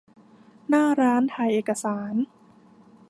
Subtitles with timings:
[0.69, 2.13] หน้าร้านถ่ายเอกสาร